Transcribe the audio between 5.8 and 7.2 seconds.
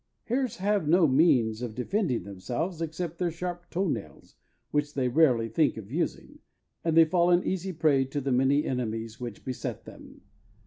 using, and they